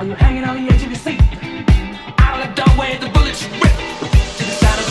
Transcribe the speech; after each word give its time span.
Are 0.00 0.06
you 0.06 0.14
hanging 0.14 0.44
on 0.44 0.56
the 0.56 0.72
edge 0.72 0.82
of 0.82 0.88
your 0.88 0.98
seat? 0.98 1.20
Out 2.20 2.40
of 2.40 2.48
the 2.48 2.62
doorway, 2.62 2.96
the 2.96 3.10
bullets 3.10 3.44
rip 3.44 3.60
to 3.60 4.44
the 4.48 4.56
side 4.56 4.78
of 4.78 4.86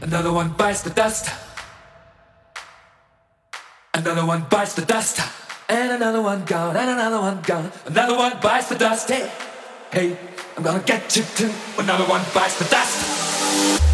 the 0.00 0.06
Another 0.06 0.32
one 0.32 0.50
bites 0.50 0.82
the 0.82 0.90
dust. 0.90 1.34
Another 3.92 4.24
one 4.24 4.46
bites 4.48 4.74
the 4.74 4.84
dust. 4.84 5.20
And 5.68 5.90
another 5.90 6.22
one 6.22 6.44
gone, 6.44 6.76
and 6.76 6.90
another 6.90 7.18
one 7.18 7.42
gone. 7.42 7.72
Another 7.86 8.16
one 8.16 8.38
bites 8.40 8.68
the 8.68 8.76
dust. 8.76 9.08
Hey, 9.08 9.28
hey, 9.90 10.16
I'm 10.56 10.62
gonna 10.62 10.84
get 10.84 11.16
you 11.16 11.24
too. 11.34 11.50
Another 11.76 12.04
one 12.04 12.22
bites 12.32 12.56
the 12.60 12.66
dust. 12.66 13.85